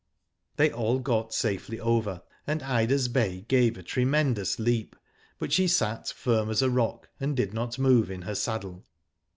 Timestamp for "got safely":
0.97-1.79